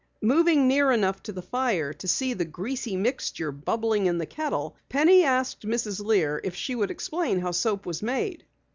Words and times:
Moving 0.23 0.67
near 0.67 0.89
enough 0.91 1.21
to 1.21 1.31
the 1.31 1.43
fire 1.43 1.93
to 1.93 2.07
see 2.07 2.33
the 2.33 2.43
greasy 2.43 2.95
mixture 2.95 3.51
bubbling 3.51 4.07
in 4.07 4.17
the 4.17 4.25
kettle, 4.25 4.75
Penny 4.89 5.23
asked 5.23 5.61
Mrs. 5.61 6.03
Lear 6.03 6.41
if 6.43 6.55
she 6.55 6.73
would 6.73 6.89
explain 6.89 7.37
how 7.39 7.51
soap 7.51 7.85
was 7.85 8.01
made. 8.01 8.43